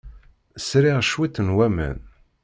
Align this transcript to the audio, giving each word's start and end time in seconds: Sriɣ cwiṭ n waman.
Sriɣ 0.67 0.97
cwiṭ 1.09 1.35
n 1.45 1.49
waman. 1.55 1.99